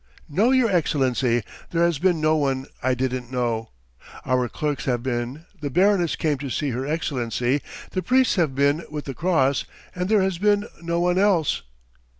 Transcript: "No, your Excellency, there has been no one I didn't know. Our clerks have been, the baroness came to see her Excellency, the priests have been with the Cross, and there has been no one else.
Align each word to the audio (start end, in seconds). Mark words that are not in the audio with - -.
"No, 0.27 0.49
your 0.49 0.67
Excellency, 0.71 1.43
there 1.69 1.83
has 1.85 1.99
been 1.99 2.19
no 2.19 2.35
one 2.35 2.65
I 2.81 2.95
didn't 2.95 3.31
know. 3.31 3.69
Our 4.25 4.49
clerks 4.49 4.85
have 4.85 5.03
been, 5.03 5.45
the 5.59 5.69
baroness 5.69 6.15
came 6.15 6.39
to 6.39 6.49
see 6.49 6.71
her 6.71 6.87
Excellency, 6.87 7.61
the 7.91 8.01
priests 8.01 8.33
have 8.33 8.55
been 8.55 8.83
with 8.89 9.05
the 9.05 9.13
Cross, 9.13 9.65
and 9.93 10.09
there 10.09 10.23
has 10.23 10.39
been 10.39 10.65
no 10.81 10.99
one 10.99 11.19
else. 11.19 11.61